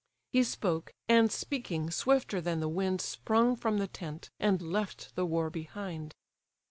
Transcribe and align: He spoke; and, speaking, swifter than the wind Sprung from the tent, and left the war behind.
He 0.31 0.41
spoke; 0.43 0.95
and, 1.07 1.31
speaking, 1.31 1.91
swifter 1.91 2.41
than 2.41 2.59
the 2.59 2.67
wind 2.67 3.01
Sprung 3.01 3.55
from 3.55 3.77
the 3.77 3.85
tent, 3.85 4.31
and 4.39 4.59
left 4.59 5.13
the 5.13 5.27
war 5.27 5.51
behind. 5.51 6.15